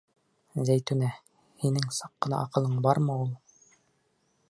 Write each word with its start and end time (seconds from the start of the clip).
Зәйтүнә, 0.69 1.09
һинең 1.65 1.93
саҡ 1.99 2.15
ҡына 2.27 2.43
аҡылың 2.47 2.83
бармы 2.89 3.23
ул? 3.27 3.33